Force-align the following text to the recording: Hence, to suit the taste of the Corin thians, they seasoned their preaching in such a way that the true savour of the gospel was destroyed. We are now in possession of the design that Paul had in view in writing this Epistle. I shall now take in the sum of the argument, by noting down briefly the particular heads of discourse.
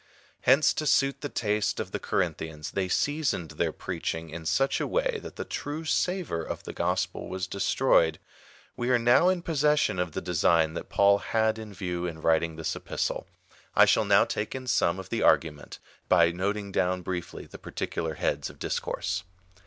Hence, 0.39 0.73
to 0.73 0.87
suit 0.87 1.21
the 1.21 1.29
taste 1.29 1.79
of 1.79 1.91
the 1.91 1.99
Corin 1.99 2.33
thians, 2.33 2.71
they 2.71 2.87
seasoned 2.89 3.51
their 3.51 3.71
preaching 3.71 4.31
in 4.31 4.47
such 4.47 4.81
a 4.81 4.87
way 4.87 5.19
that 5.21 5.35
the 5.35 5.45
true 5.45 5.85
savour 5.85 6.41
of 6.41 6.63
the 6.63 6.73
gospel 6.73 7.29
was 7.29 7.45
destroyed. 7.45 8.17
We 8.75 8.89
are 8.89 8.97
now 8.97 9.29
in 9.29 9.43
possession 9.43 9.99
of 9.99 10.13
the 10.13 10.19
design 10.21 10.73
that 10.73 10.89
Paul 10.89 11.19
had 11.19 11.59
in 11.59 11.71
view 11.71 12.07
in 12.07 12.19
writing 12.23 12.55
this 12.55 12.75
Epistle. 12.75 13.27
I 13.75 13.85
shall 13.85 14.05
now 14.05 14.25
take 14.25 14.55
in 14.55 14.63
the 14.63 14.69
sum 14.69 14.97
of 14.97 15.09
the 15.09 15.21
argument, 15.21 15.77
by 16.09 16.31
noting 16.31 16.71
down 16.71 17.03
briefly 17.03 17.45
the 17.45 17.59
particular 17.59 18.15
heads 18.15 18.49
of 18.49 18.57
discourse. 18.57 19.23